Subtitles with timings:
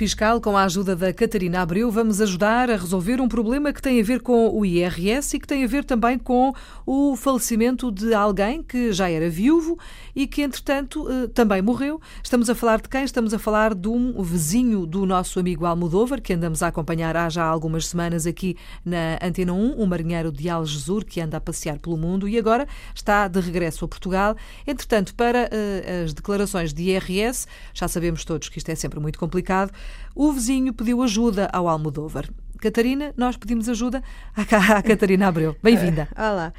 [0.00, 4.00] Fiscal, com a ajuda da Catarina Abreu, vamos ajudar a resolver um problema que tem
[4.00, 6.54] a ver com o IRS e que tem a ver também com
[6.86, 9.78] o falecimento de alguém que já era viúvo
[10.16, 12.00] e que, entretanto, eh, também morreu.
[12.24, 13.04] Estamos a falar de quem?
[13.04, 17.28] Estamos a falar de um vizinho do nosso amigo Almodóvar, que andamos a acompanhar há
[17.28, 21.78] já algumas semanas aqui na Antena 1, um marinheiro de Algesur que anda a passear
[21.78, 24.34] pelo mundo e agora está de regresso a Portugal.
[24.66, 29.18] Entretanto, para uh, as declarações de IRS, já sabemos todos que isto é sempre muito
[29.18, 29.70] complicado,
[30.14, 32.28] o vizinho pediu ajuda ao Almodóvar.
[32.60, 34.02] Catarina, nós pedimos ajuda
[34.36, 35.56] à, Catarina Abreu.
[35.62, 36.08] Bem-vinda.
[36.16, 36.52] Olá.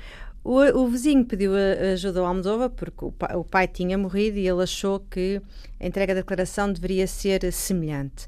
[0.44, 1.52] O, o, vizinho pediu
[1.94, 5.40] ajuda ao Almodóvar porque o pai, o pai, tinha morrido e ele achou que
[5.80, 8.28] a entrega da declaração deveria ser semelhante.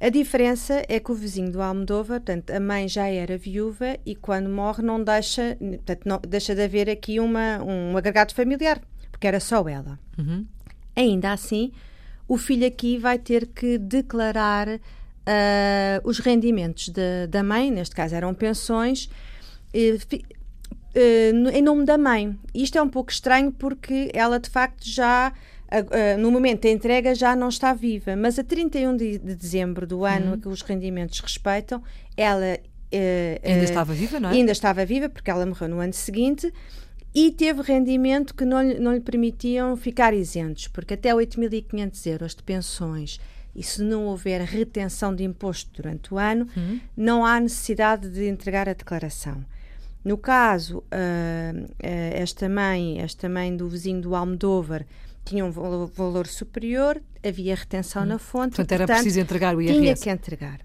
[0.00, 4.16] A diferença é que o vizinho do Almodóvar, portanto, a mãe já era viúva e
[4.16, 9.26] quando morre não deixa, portanto, não, deixa de haver aqui uma, um agregado familiar, porque
[9.26, 9.98] era só ela.
[10.18, 10.44] Uhum.
[10.96, 11.72] Ainda assim,
[12.26, 14.80] o filho aqui vai ter que declarar uh,
[16.04, 19.08] os rendimentos de, da mãe, neste caso eram pensões,
[19.74, 20.28] uh,
[21.52, 22.38] em nome da mãe.
[22.54, 25.32] Isto é um pouco estranho porque ela de facto já
[25.74, 29.84] Uh, no momento da entrega já não está viva, mas a 31 de, de dezembro
[29.84, 30.40] do ano uhum.
[30.40, 31.82] que os rendimentos respeitam,
[32.16, 32.58] ela
[32.94, 34.32] uh, ainda estava viva, não é?
[34.34, 36.52] Ainda estava viva porque ela morreu no ano seguinte
[37.14, 42.42] e teve rendimento que não, não lhe permitiam ficar isentos, porque até 8.500 euros de
[42.42, 43.20] pensões
[43.54, 46.80] e se não houver retenção de imposto durante o ano, uhum.
[46.96, 49.44] não há necessidade de entregar a declaração.
[50.04, 54.84] No caso, uh, uh, esta mãe, esta mãe do vizinho do Almodóvar,
[55.24, 58.06] tinha um valor, superior, havia retenção hum.
[58.06, 58.56] na fonte.
[58.56, 59.78] Portanto, era preciso entregar o IRS.
[59.78, 60.60] Tinha que entregar.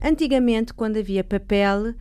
[0.00, 1.94] Antigamente, quando havia papel,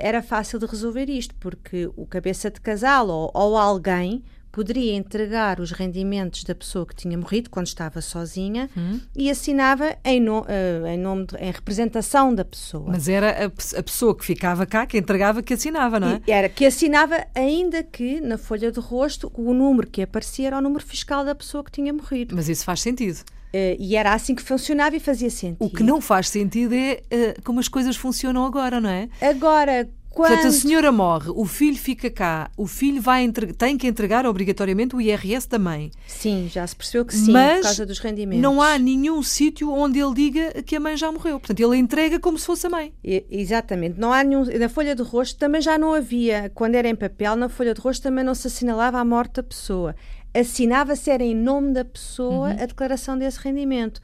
[0.00, 4.22] era fácil de resolver isto, porque o cabeça de casal ou, ou alguém
[4.56, 8.98] poderia entregar os rendimentos da pessoa que tinha morrido quando estava sozinha hum.
[9.14, 12.86] e assinava em, no, uh, em nome de, em representação da pessoa.
[12.88, 16.22] Mas era a, a, pessoa que ficava cá que entregava que assinava, não é?
[16.26, 20.56] E era que assinava, ainda que na folha de rosto o número que aparecia era
[20.56, 22.34] o número fiscal da pessoa que tinha morrido.
[22.34, 23.20] Mas isso faz sentido.
[23.56, 25.64] Uh, e era assim que funcionava e fazia sentido.
[25.64, 29.08] O que não faz sentido é uh, como as coisas funcionam agora, não é?
[29.22, 30.28] Agora, quando...
[30.28, 33.52] Portanto, a senhora morre, o filho fica cá, o filho vai entre...
[33.54, 35.90] tem que entregar obrigatoriamente o IRS da mãe.
[36.06, 38.42] Sim, já se percebeu que sim, Mas por causa dos rendimentos.
[38.42, 41.38] não há nenhum sítio onde ele diga que a mãe já morreu.
[41.38, 42.92] Portanto, ele entrega como se fosse a mãe.
[43.02, 43.98] E, exatamente.
[43.98, 44.44] Não há nenhum...
[44.58, 46.50] Na folha de rosto também já não havia.
[46.54, 49.42] Quando era em papel, na folha de rosto também não se assinalava a morte da
[49.42, 49.94] pessoa.
[50.38, 52.62] Assinava-se, era em nome da pessoa, uhum.
[52.62, 54.00] a declaração desse rendimento.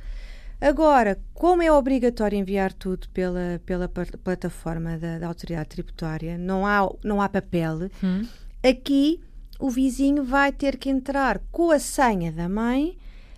[0.61, 6.89] Agora, como é obrigatório enviar tudo pela, pela plataforma da, da autoridade tributária, não há,
[7.03, 8.25] não há papel, hum.
[8.63, 9.21] aqui
[9.59, 12.97] o vizinho vai ter que entrar com a senha da mãe,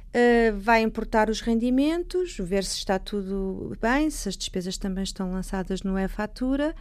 [0.08, 5.32] uh, vai importar os rendimentos, ver se está tudo bem, se as despesas também estão
[5.32, 6.74] lançadas no e-fatura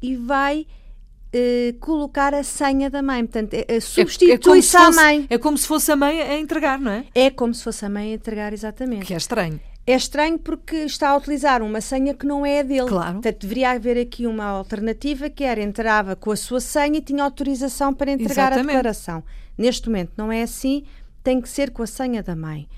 [0.00, 0.66] e vai
[1.34, 3.24] Uh, colocar a senha da mãe.
[3.24, 5.26] Portanto, é, substitui-se é, é à mãe.
[5.30, 7.04] É como se fosse a mãe a entregar, não é?
[7.14, 9.06] É como se fosse a mãe a entregar, exatamente.
[9.06, 9.58] Que é estranho.
[9.86, 12.88] É estranho porque está a utilizar uma senha que não é a dele.
[12.88, 13.14] Claro.
[13.14, 17.24] Portanto, deveria haver aqui uma alternativa que era entrava com a sua senha e tinha
[17.24, 18.60] autorização para entregar Exatamente.
[18.60, 19.24] a declaração.
[19.58, 20.84] Neste momento não é assim,
[21.24, 22.68] tem que ser com a senha da mãe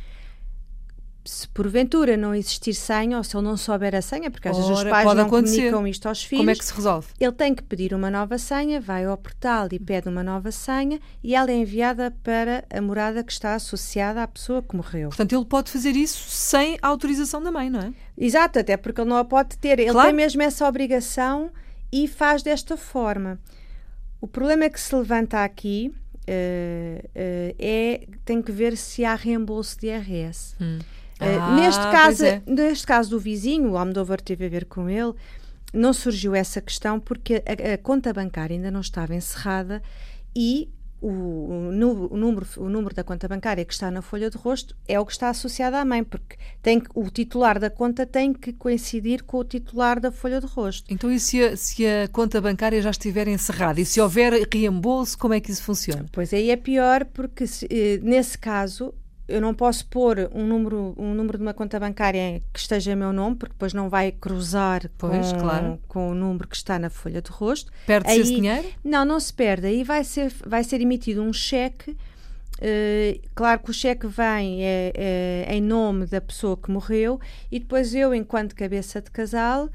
[1.24, 4.70] se porventura não existir senha, ou se ele não souber a senha, porque às vezes
[4.70, 5.70] os pais não acontecer.
[5.70, 6.40] comunicam isto aos filhos.
[6.40, 7.08] Como é que se resolve?
[7.18, 11.00] Ele tem que pedir uma nova senha, vai ao portal e pede uma nova senha
[11.22, 15.08] e ela é enviada para a morada que está associada à pessoa que morreu.
[15.08, 17.92] Portanto, ele pode fazer isso sem a autorização da mãe, não é?
[18.16, 19.78] Exato, até porque ele não a pode ter.
[19.78, 20.08] Ele claro.
[20.08, 21.50] tem mesmo essa obrigação
[21.90, 23.38] e faz desta forma.
[24.20, 25.92] O problema que se levanta aqui
[26.28, 30.54] uh, uh, é tem que ver se há reembolso de IRS.
[30.60, 30.78] Hum.
[31.20, 32.42] Eh, ah, neste, caso, é.
[32.46, 35.14] neste caso do vizinho, o Almodóvar teve a ver com ele,
[35.72, 39.82] não surgiu essa questão porque a, a conta bancária ainda não estava encerrada
[40.34, 40.68] e
[41.00, 44.74] o, o, o, número, o número da conta bancária que está na folha de rosto
[44.88, 48.54] é o que está associado à mãe, porque tem o titular da conta tem que
[48.54, 50.86] coincidir com o titular da folha de rosto.
[50.88, 53.80] Então, e se a, se a conta bancária já estiver encerrada?
[53.80, 56.06] E se houver reembolso, como é que isso funciona?
[56.10, 58.94] Pois aí é pior, porque se, eh, nesse caso
[59.26, 62.96] eu não posso pôr um número, um número de uma conta bancária que esteja em
[62.96, 65.80] meu nome, porque depois não vai cruzar pois, com, claro.
[65.88, 67.72] com o número que está na folha de rosto.
[67.86, 68.68] Perde-se esse dinheiro?
[68.84, 69.66] Não, não se perde.
[69.66, 71.92] Aí vai ser, vai ser emitido um cheque.
[71.92, 77.18] Uh, claro que o cheque vem é, é, em nome da pessoa que morreu
[77.50, 79.68] e depois eu, enquanto cabeça de casal,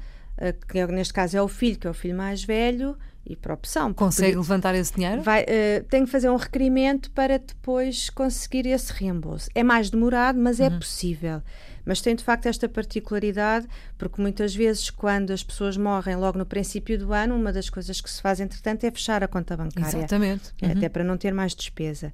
[0.68, 2.96] que neste caso é o filho, que é o filho mais velho,
[3.26, 3.92] e por opção.
[3.92, 5.22] Consegue levantar esse dinheiro?
[5.22, 9.48] Vai, uh, tem que fazer um requerimento para depois conseguir esse reembolso.
[9.54, 10.74] É mais demorado, mas é uhum.
[10.74, 11.42] é possível.
[11.84, 13.66] Mas tem de facto esta particularidade,
[13.98, 18.00] porque muitas vezes, quando as pessoas morrem logo no princípio do ano, uma das coisas
[18.00, 19.98] que se faz, entretanto, é fechar a conta bancária.
[19.98, 20.52] Exatamente.
[20.62, 20.72] Uhum.
[20.72, 22.12] Até para não ter mais despesa.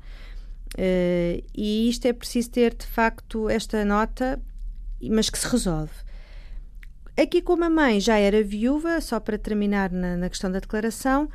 [0.74, 4.40] Uh, e isto é preciso ter, de facto, esta nota,
[5.02, 5.92] mas que se resolve.
[7.18, 11.28] Aqui, como a mãe já era viúva, só para terminar na, na questão da declaração,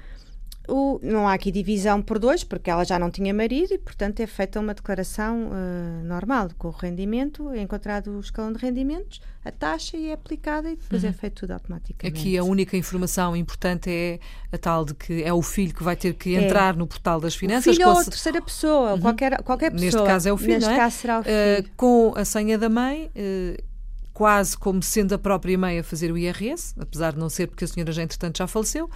[0.68, 4.20] o, não há aqui divisão por dois, porque ela já não tinha marido e, portanto,
[4.20, 9.20] é feita uma declaração uh, normal com o rendimento, é encontrado o escalão de rendimentos,
[9.44, 11.14] a taxa e é aplicada e depois é uhum.
[11.14, 12.20] é feito tudo automaticamente.
[12.20, 14.20] Aqui a única informação importante é
[14.52, 16.78] a tal de que é o filho que vai ter que entrar é.
[16.78, 17.66] no portal das finanças.
[17.66, 19.02] O filho ou a terceira pessoa, uhum.
[19.02, 19.86] qualquer, qualquer pessoa.
[19.86, 20.78] Neste caso é o filho, Neste não é?
[20.78, 21.68] caso será o eh, filho.
[21.68, 23.12] Uh, com a senha da mãe.
[23.16, 23.71] Uh,
[24.14, 27.64] quase como sendo a própria mãe a fazer o IRS, apesar de não ser porque
[27.64, 28.90] a senhora já entretanto já faleceu,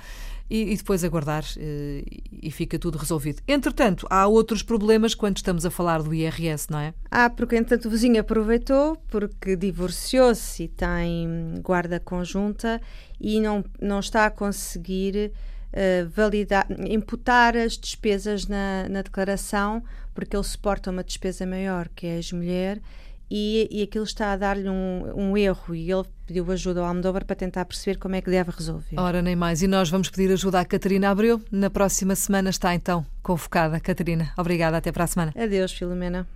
[0.50, 3.42] e, e depois aguardar e, eh, e fica tudo resolvido.
[3.48, 6.94] Entretanto, há outros problemas quando estamos a falar do IRS, não é?
[7.10, 12.80] Ah, porque entretanto o vizinho aproveitou porque divorciou-se e tem guarda conjunta
[13.20, 15.32] e não, não está a conseguir
[15.74, 19.84] uh, validar, imputar as despesas na, na declaração
[20.14, 22.82] porque ele suporta uma despesa maior que é a ex-mulher
[23.30, 27.26] e, e aquilo está a dar-lhe um, um, erro e ele pediu ajuda ao Almodóvar
[27.26, 29.00] para tentar perceber como é que deve resolver.
[29.00, 29.62] Ora, nem mais.
[29.62, 31.42] E nós vamos pedir ajuda à Catarina Abreu.
[31.52, 33.80] Na próxima semana está então convocada.
[33.80, 34.78] Catarina, obrigada.
[34.78, 35.34] Até para a semana.
[35.36, 36.28] Adeus, Filomena.